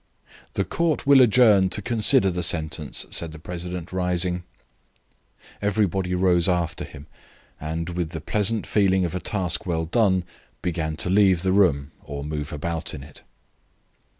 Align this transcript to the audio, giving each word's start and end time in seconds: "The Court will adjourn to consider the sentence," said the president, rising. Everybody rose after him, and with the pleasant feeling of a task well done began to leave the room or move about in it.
"The 0.53 0.65
Court 0.65 1.05
will 1.05 1.21
adjourn 1.21 1.69
to 1.69 1.79
consider 1.83 2.31
the 2.31 2.41
sentence," 2.41 3.05
said 3.11 3.31
the 3.31 3.37
president, 3.37 3.93
rising. 3.93 4.41
Everybody 5.61 6.15
rose 6.15 6.49
after 6.49 6.85
him, 6.85 7.05
and 7.59 7.89
with 7.89 8.09
the 8.09 8.19
pleasant 8.19 8.65
feeling 8.65 9.05
of 9.05 9.13
a 9.13 9.19
task 9.19 9.67
well 9.67 9.85
done 9.85 10.23
began 10.63 10.97
to 10.97 11.09
leave 11.11 11.43
the 11.43 11.51
room 11.53 11.91
or 12.03 12.23
move 12.23 12.51
about 12.51 12.95
in 12.95 13.03
it. 13.03 13.21